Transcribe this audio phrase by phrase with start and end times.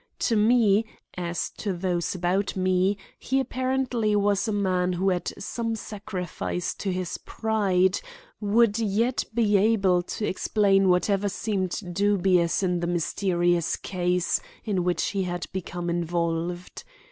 [0.17, 5.75] To me, as to those about me, he apparently was a man who at some
[5.75, 8.01] sacrifice to his pride,
[8.39, 15.09] would, yet be able to explain whatever seemed dubious in the mysterious case in which
[15.09, 16.83] he had become involved.